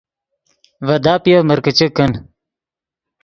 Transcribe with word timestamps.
ڤے 0.87 0.95
داپیف 1.05 1.39
مرکیچے 1.49 1.87
کن 1.95 2.11